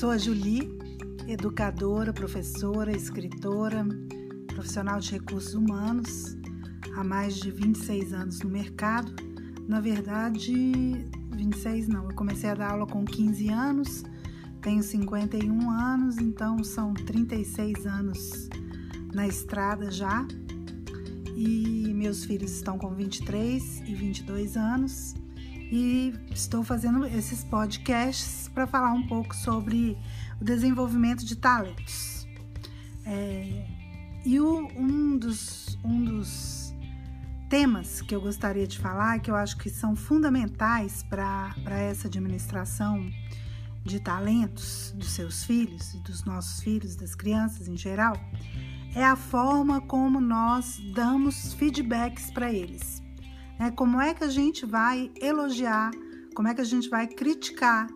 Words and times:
Sou 0.00 0.08
a 0.08 0.16
Julie, 0.16 0.78
educadora, 1.28 2.10
professora, 2.10 2.90
escritora, 2.90 3.86
profissional 4.46 4.98
de 4.98 5.10
recursos 5.10 5.52
humanos, 5.52 6.38
há 6.96 7.04
mais 7.04 7.36
de 7.36 7.50
26 7.50 8.14
anos 8.14 8.40
no 8.40 8.48
mercado. 8.48 9.12
Na 9.68 9.78
verdade, 9.78 11.06
26 11.32 11.88
não, 11.88 12.08
eu 12.08 12.16
comecei 12.16 12.48
a 12.48 12.54
dar 12.54 12.70
aula 12.70 12.86
com 12.86 13.04
15 13.04 13.50
anos, 13.50 14.02
tenho 14.62 14.82
51 14.82 15.70
anos, 15.70 16.16
então 16.16 16.64
são 16.64 16.94
36 16.94 17.84
anos 17.84 18.48
na 19.12 19.26
estrada 19.28 19.90
já. 19.90 20.26
E 21.36 21.92
meus 21.92 22.24
filhos 22.24 22.52
estão 22.52 22.78
com 22.78 22.94
23 22.94 23.82
e 23.86 23.94
22 23.94 24.56
anos 24.56 25.14
e 25.70 26.12
estou 26.32 26.64
fazendo 26.64 27.06
esses 27.06 27.44
podcasts 27.44 28.48
para 28.48 28.66
falar 28.66 28.92
um 28.92 29.06
pouco 29.06 29.34
sobre 29.34 29.96
o 30.40 30.44
desenvolvimento 30.44 31.24
de 31.24 31.36
talentos. 31.36 32.26
É, 33.06 33.66
e 34.24 34.40
o, 34.40 34.68
um, 34.76 35.16
dos, 35.16 35.78
um 35.84 36.04
dos 36.04 36.74
temas 37.48 38.00
que 38.02 38.14
eu 38.14 38.20
gostaria 38.20 38.66
de 38.66 38.78
falar, 38.78 39.20
que 39.20 39.30
eu 39.30 39.36
acho 39.36 39.56
que 39.56 39.70
são 39.70 39.94
fundamentais 39.94 41.04
para 41.04 41.54
essa 41.66 42.08
administração 42.08 43.08
de 43.84 44.00
talentos 44.00 44.92
dos 44.96 45.10
seus 45.10 45.44
filhos 45.44 45.94
e 45.94 45.98
dos 45.98 46.24
nossos 46.24 46.62
filhos, 46.62 46.96
das 46.96 47.14
crianças 47.14 47.68
em 47.68 47.76
geral, 47.76 48.16
é 48.94 49.04
a 49.04 49.16
forma 49.16 49.80
como 49.80 50.20
nós 50.20 50.80
damos 50.94 51.54
feedbacks 51.54 52.30
para 52.30 52.52
eles. 52.52 53.02
Né? 53.60 53.70
Como 53.72 54.00
é 54.00 54.14
que 54.14 54.24
a 54.24 54.28
gente 54.28 54.64
vai 54.64 55.12
elogiar, 55.20 55.90
como 56.34 56.48
é 56.48 56.54
que 56.54 56.62
a 56.62 56.64
gente 56.64 56.88
vai 56.88 57.06
criticar, 57.06 57.88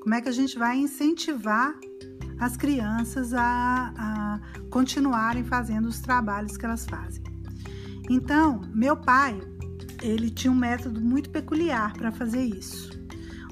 como 0.00 0.14
é 0.14 0.20
que 0.22 0.30
a 0.30 0.32
gente 0.32 0.58
vai 0.58 0.78
incentivar 0.78 1.74
as 2.38 2.56
crianças 2.56 3.34
a, 3.34 3.92
a 3.98 4.40
continuarem 4.70 5.44
fazendo 5.44 5.86
os 5.86 6.00
trabalhos 6.00 6.56
que 6.56 6.64
elas 6.64 6.86
fazem. 6.86 7.22
Então, 8.08 8.62
meu 8.74 8.96
pai, 8.96 9.38
ele 10.00 10.30
tinha 10.30 10.50
um 10.50 10.56
método 10.56 11.02
muito 11.02 11.28
peculiar 11.28 11.92
para 11.92 12.10
fazer 12.10 12.42
isso. 12.42 12.88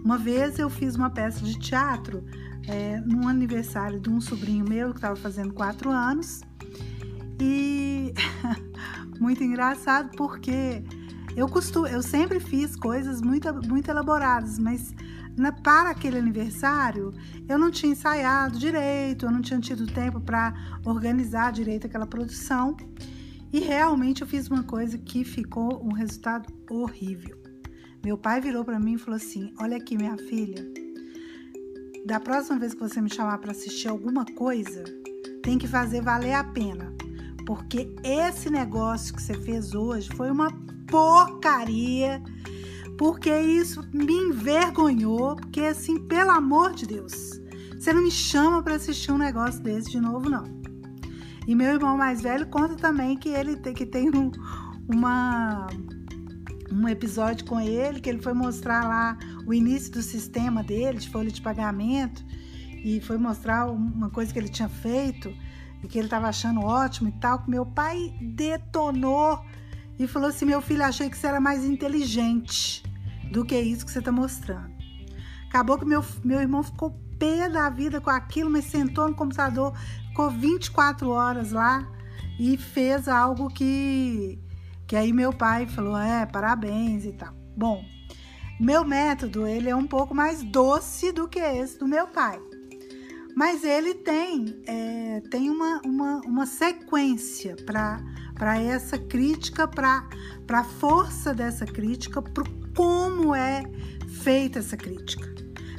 Uma 0.02 0.16
vez 0.16 0.58
eu 0.58 0.70
fiz 0.70 0.96
uma 0.96 1.10
peça 1.10 1.44
de 1.44 1.58
teatro 1.58 2.24
é, 2.66 2.98
num 3.00 3.28
aniversário 3.28 4.00
de 4.00 4.08
um 4.08 4.22
sobrinho 4.22 4.66
meu 4.66 4.88
que 4.90 4.96
estava 4.96 5.16
fazendo 5.16 5.52
quatro 5.52 5.90
anos 5.90 6.40
e 7.38 8.14
muito 9.20 9.44
engraçado 9.44 10.16
porque 10.16 10.82
eu 11.38 11.48
costumo, 11.48 11.86
eu 11.86 12.02
sempre 12.02 12.40
fiz 12.40 12.74
coisas 12.74 13.22
muito, 13.22 13.52
muito 13.68 13.88
elaboradas, 13.88 14.58
mas 14.58 14.92
na, 15.36 15.52
para 15.52 15.90
aquele 15.90 16.18
aniversário 16.18 17.14
eu 17.48 17.56
não 17.56 17.70
tinha 17.70 17.92
ensaiado 17.92 18.58
direito, 18.58 19.24
eu 19.24 19.30
não 19.30 19.40
tinha 19.40 19.60
tido 19.60 19.86
tempo 19.86 20.20
para 20.20 20.52
organizar 20.84 21.52
direito 21.52 21.86
aquela 21.86 22.06
produção. 22.06 22.76
E 23.52 23.60
realmente 23.60 24.22
eu 24.22 24.26
fiz 24.26 24.48
uma 24.48 24.64
coisa 24.64 24.98
que 24.98 25.22
ficou 25.22 25.80
um 25.80 25.92
resultado 25.92 26.52
horrível. 26.68 27.38
Meu 28.04 28.18
pai 28.18 28.40
virou 28.40 28.64
para 28.64 28.80
mim 28.80 28.94
e 28.94 28.98
falou 28.98 29.16
assim: 29.16 29.54
Olha 29.60 29.76
aqui, 29.76 29.96
minha 29.96 30.18
filha, 30.18 30.66
da 32.04 32.18
próxima 32.18 32.58
vez 32.58 32.74
que 32.74 32.80
você 32.80 33.00
me 33.00 33.14
chamar 33.14 33.38
para 33.38 33.52
assistir 33.52 33.86
alguma 33.86 34.24
coisa, 34.24 34.82
tem 35.40 35.56
que 35.56 35.68
fazer 35.68 36.02
valer 36.02 36.34
a 36.34 36.42
pena, 36.42 36.92
porque 37.46 37.94
esse 38.02 38.50
negócio 38.50 39.14
que 39.14 39.22
você 39.22 39.34
fez 39.34 39.72
hoje 39.72 40.08
foi 40.16 40.30
uma 40.32 40.67
porcaria, 40.90 42.22
porque 42.96 43.30
isso 43.40 43.88
me 43.92 44.12
envergonhou, 44.12 45.36
porque 45.36 45.60
assim, 45.60 45.98
pelo 46.06 46.30
amor 46.30 46.74
de 46.74 46.86
Deus, 46.86 47.40
você 47.78 47.92
não 47.92 48.02
me 48.02 48.10
chama 48.10 48.62
para 48.62 48.74
assistir 48.74 49.12
um 49.12 49.18
negócio 49.18 49.62
desse 49.62 49.90
de 49.90 50.00
novo, 50.00 50.28
não. 50.28 50.44
E 51.46 51.54
meu 51.54 51.68
irmão 51.68 51.96
mais 51.96 52.20
velho 52.20 52.46
conta 52.48 52.74
também 52.74 53.16
que 53.16 53.28
ele 53.28 53.56
tem, 53.56 53.72
que 53.72 53.86
tem 53.86 54.10
um, 54.10 54.30
uma, 54.92 55.66
um 56.70 56.88
episódio 56.88 57.46
com 57.46 57.60
ele, 57.60 58.00
que 58.00 58.10
ele 58.10 58.20
foi 58.20 58.34
mostrar 58.34 58.86
lá 58.86 59.16
o 59.46 59.54
início 59.54 59.92
do 59.92 60.02
sistema 60.02 60.62
dele, 60.62 60.98
de 60.98 61.08
folha 61.08 61.30
de 61.30 61.40
pagamento, 61.40 62.22
e 62.84 63.00
foi 63.00 63.16
mostrar 63.16 63.70
uma 63.70 64.10
coisa 64.10 64.32
que 64.32 64.38
ele 64.38 64.48
tinha 64.48 64.68
feito 64.68 65.32
e 65.82 65.86
que 65.86 65.98
ele 65.98 66.06
estava 66.06 66.28
achando 66.28 66.60
ótimo 66.60 67.08
e 67.08 67.12
tal, 67.12 67.38
que 67.38 67.50
meu 67.50 67.64
pai 67.64 68.12
detonou 68.20 69.40
e 69.98 70.06
falou 70.06 70.28
assim: 70.28 70.44
Meu 70.44 70.60
filho, 70.60 70.84
achei 70.84 71.10
que 71.10 71.16
você 71.16 71.26
era 71.26 71.40
mais 71.40 71.64
inteligente 71.64 72.82
do 73.32 73.44
que 73.44 73.58
isso 73.58 73.84
que 73.84 73.92
você 73.92 73.98
está 73.98 74.12
mostrando. 74.12 74.72
Acabou 75.48 75.78
que 75.78 75.84
meu, 75.84 76.04
meu 76.24 76.40
irmão 76.40 76.62
ficou 76.62 76.90
pé 77.18 77.48
da 77.48 77.68
vida 77.68 78.00
com 78.00 78.10
aquilo, 78.10 78.48
mas 78.48 78.66
sentou 78.66 79.08
no 79.08 79.14
computador, 79.14 79.74
ficou 80.08 80.30
24 80.30 81.08
horas 81.10 81.52
lá 81.52 81.86
e 82.38 82.56
fez 82.56 83.08
algo 83.08 83.48
que, 83.48 84.38
que 84.86 84.94
aí 84.94 85.12
meu 85.12 85.32
pai 85.32 85.66
falou: 85.66 85.98
É, 85.98 86.24
parabéns 86.26 87.04
e 87.04 87.12
tal. 87.12 87.34
Bom, 87.56 87.84
meu 88.60 88.84
método 88.84 89.46
ele 89.46 89.68
é 89.68 89.74
um 89.74 89.86
pouco 89.86 90.14
mais 90.14 90.42
doce 90.42 91.12
do 91.12 91.26
que 91.26 91.40
esse 91.40 91.78
do 91.78 91.88
meu 91.88 92.06
pai. 92.08 92.40
Mas 93.36 93.64
ele 93.64 93.94
tem, 93.94 94.60
é, 94.66 95.22
tem 95.30 95.48
uma, 95.48 95.80
uma, 95.84 96.20
uma 96.20 96.46
sequência 96.46 97.56
para 97.64 98.60
essa 98.60 98.98
crítica, 98.98 99.66
para 99.68 100.08
a 100.48 100.64
força 100.64 101.32
dessa 101.32 101.64
crítica, 101.64 102.20
para 102.20 102.44
como 102.74 103.34
é 103.34 103.62
feita 104.22 104.58
essa 104.60 104.76
crítica. 104.76 105.28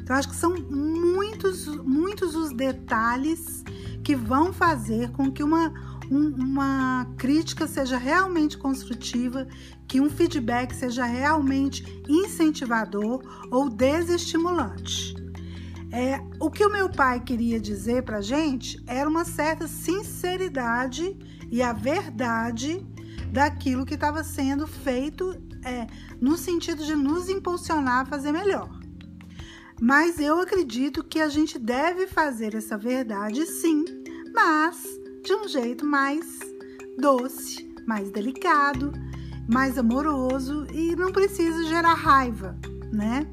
Então, 0.01 0.15
acho 0.15 0.29
que 0.29 0.35
são 0.35 0.55
muitos, 0.55 1.67
muitos 1.67 2.35
os 2.35 2.51
detalhes 2.51 3.63
que 4.03 4.15
vão 4.15 4.51
fazer 4.51 5.11
com 5.11 5.31
que 5.31 5.43
uma, 5.43 5.71
um, 6.09 6.29
uma 6.29 7.05
crítica 7.17 7.67
seja 7.67 7.97
realmente 7.97 8.57
construtiva, 8.57 9.47
que 9.87 10.01
um 10.01 10.09
feedback 10.09 10.73
seja 10.73 11.05
realmente 11.05 11.85
incentivador 12.07 13.21
ou 13.51 13.69
desestimulante. 13.69 15.15
É, 15.91 16.21
o 16.39 16.51
que 16.51 16.63
o 16.63 16.71
meu 16.71 16.87
pai 16.89 17.19
queria 17.19 17.59
dizer 17.59 18.03
para 18.03 18.21
gente 18.21 18.81
era 18.85 19.09
uma 19.09 19.25
certa 19.25 19.67
sinceridade 19.67 21.17
e 21.51 21.61
a 21.63 21.73
verdade 21.73 22.85
daquilo 23.31 23.85
que 23.85 23.95
estava 23.95 24.23
sendo 24.23 24.67
feito 24.67 25.35
é, 25.63 25.87
no 26.21 26.37
sentido 26.37 26.85
de 26.85 26.95
nos 26.95 27.27
impulsionar 27.27 28.01
a 28.01 28.05
fazer 28.05 28.31
melhor. 28.31 28.69
Mas 29.81 30.19
eu 30.19 30.39
acredito 30.39 31.03
que 31.03 31.19
a 31.19 31.29
gente 31.29 31.57
deve 31.57 32.05
fazer 32.05 32.53
essa 32.53 32.77
verdade 32.77 33.45
sim, 33.45 33.85
mas 34.33 34.83
de 35.23 35.33
um 35.33 35.47
jeito 35.47 35.85
mais 35.85 36.39
doce, 36.99 37.73
mais 37.87 38.11
delicado, 38.11 38.91
mais 39.47 39.77
amoroso 39.77 40.67
e 40.71 40.95
não 40.95 41.11
precisa 41.11 41.63
gerar 41.63 41.93
raiva, 41.93 42.57
né? 42.91 43.25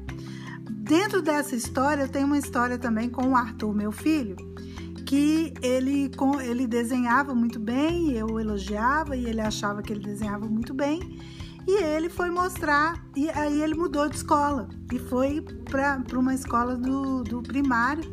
Dentro 0.87 1.21
dessa 1.21 1.53
história, 1.53 2.03
eu 2.03 2.07
tenho 2.07 2.25
uma 2.25 2.37
história 2.37 2.77
também 2.77 3.09
com 3.09 3.27
o 3.27 3.35
Arthur, 3.35 3.75
meu 3.75 3.91
filho, 3.91 4.37
que 5.05 5.53
ele, 5.61 6.09
ele 6.41 6.65
desenhava 6.65 7.35
muito 7.35 7.59
bem, 7.59 8.13
eu 8.13 8.39
elogiava 8.39 9.15
e 9.17 9.25
ele 9.25 9.41
achava 9.41 9.81
que 9.81 9.91
ele 9.91 9.99
desenhava 9.99 10.45
muito 10.47 10.73
bem. 10.73 11.19
E 11.67 11.83
ele 11.83 12.07
foi 12.07 12.29
mostrar, 12.29 13.05
e 13.17 13.29
aí 13.31 13.61
ele 13.61 13.75
mudou 13.75 14.07
de 14.07 14.15
escola 14.15 14.69
e 14.89 14.97
foi 14.97 15.41
para 15.69 16.17
uma 16.17 16.33
escola 16.33 16.77
do, 16.77 17.21
do 17.21 17.43
primário, 17.43 18.05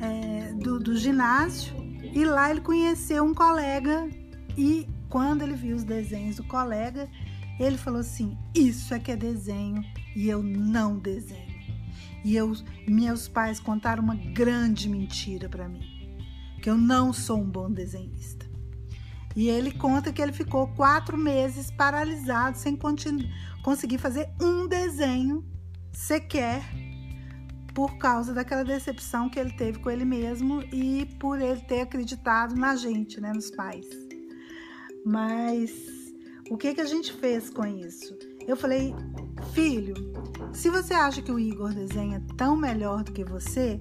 é, 0.00 0.52
do, 0.52 0.78
do 0.78 0.96
ginásio, 0.96 1.74
e 2.14 2.24
lá 2.24 2.52
ele 2.52 2.60
conheceu 2.60 3.24
um 3.24 3.34
colega. 3.34 4.08
E 4.56 4.86
quando 5.08 5.42
ele 5.42 5.54
viu 5.54 5.74
os 5.74 5.82
desenhos 5.82 6.36
do 6.36 6.44
colega, 6.44 7.08
ele 7.58 7.76
falou 7.76 7.98
assim: 7.98 8.38
Isso 8.54 8.94
é 8.94 9.00
que 9.00 9.10
é 9.10 9.16
desenho 9.16 9.82
e 10.14 10.28
eu 10.28 10.40
não 10.40 10.96
desenho. 10.96 11.49
E 12.24 12.36
eu, 12.36 12.52
meus 12.86 13.28
pais 13.28 13.58
contaram 13.58 14.02
uma 14.02 14.14
grande 14.14 14.88
mentira 14.88 15.48
para 15.48 15.68
mim 15.68 16.00
que 16.60 16.68
eu 16.68 16.76
não 16.76 17.12
sou 17.12 17.38
um 17.38 17.50
bom 17.50 17.70
desenhista. 17.70 18.46
E 19.34 19.48
ele 19.48 19.72
conta 19.72 20.12
que 20.12 20.20
ele 20.20 20.32
ficou 20.32 20.68
quatro 20.68 21.16
meses 21.16 21.70
paralisado 21.70 22.58
sem 22.58 22.76
conseguir 23.62 23.98
fazer 23.98 24.28
um 24.40 24.66
desenho 24.66 25.44
sequer 25.92 26.62
por 27.72 27.96
causa 27.98 28.34
daquela 28.34 28.64
decepção 28.64 29.30
que 29.30 29.38
ele 29.38 29.52
teve 29.52 29.78
com 29.78 29.90
ele 29.90 30.04
mesmo 30.04 30.62
e 30.72 31.06
por 31.18 31.40
ele 31.40 31.60
ter 31.60 31.82
acreditado 31.82 32.54
na 32.56 32.74
gente, 32.74 33.20
né, 33.20 33.32
nos 33.32 33.50
pais. 33.50 33.86
Mas 35.06 35.70
o 36.50 36.58
que 36.58 36.74
que 36.74 36.80
a 36.80 36.86
gente 36.86 37.12
fez 37.12 37.48
com 37.48 37.64
isso? 37.64 38.18
Eu 38.46 38.56
falei, 38.56 38.92
Filho, 39.52 39.94
se 40.52 40.70
você 40.70 40.94
acha 40.94 41.20
que 41.20 41.32
o 41.32 41.38
Igor 41.38 41.74
desenha 41.74 42.22
tão 42.36 42.56
melhor 42.56 43.02
do 43.02 43.10
que 43.10 43.24
você, 43.24 43.80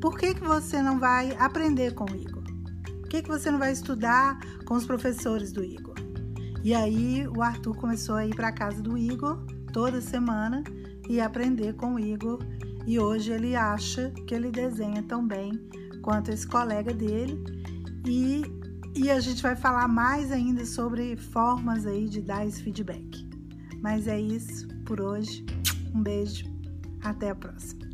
por 0.00 0.18
que, 0.18 0.34
que 0.34 0.44
você 0.44 0.82
não 0.82 0.98
vai 0.98 1.34
aprender 1.38 1.94
com 1.94 2.04
o 2.04 2.14
Igor? 2.14 2.42
Por 3.00 3.08
que, 3.08 3.22
que 3.22 3.28
você 3.28 3.50
não 3.50 3.58
vai 3.58 3.72
estudar 3.72 4.38
com 4.66 4.74
os 4.74 4.84
professores 4.84 5.52
do 5.52 5.64
Igor? 5.64 5.94
E 6.62 6.74
aí 6.74 7.26
o 7.28 7.42
Arthur 7.42 7.74
começou 7.76 8.14
a 8.14 8.26
ir 8.26 8.34
para 8.34 8.48
a 8.48 8.52
casa 8.52 8.82
do 8.82 8.98
Igor 8.98 9.42
toda 9.72 10.02
semana 10.02 10.62
e 11.08 11.18
aprender 11.18 11.74
com 11.74 11.94
o 11.94 11.98
Igor. 11.98 12.38
E 12.86 12.98
hoje 12.98 13.32
ele 13.32 13.56
acha 13.56 14.12
que 14.26 14.34
ele 14.34 14.50
desenha 14.50 15.02
tão 15.02 15.26
bem 15.26 15.52
quanto 16.02 16.30
esse 16.30 16.46
colega 16.46 16.92
dele. 16.92 17.42
E, 18.06 18.42
e 18.94 19.10
a 19.10 19.18
gente 19.18 19.42
vai 19.42 19.56
falar 19.56 19.88
mais 19.88 20.30
ainda 20.30 20.66
sobre 20.66 21.16
formas 21.16 21.86
aí 21.86 22.06
de 22.06 22.20
dar 22.20 22.46
esse 22.46 22.62
feedback. 22.62 23.29
Mas 23.80 24.06
é 24.06 24.20
isso 24.20 24.68
por 24.84 25.00
hoje. 25.00 25.44
Um 25.94 26.02
beijo, 26.02 26.44
até 27.02 27.30
a 27.30 27.34
próxima. 27.34 27.89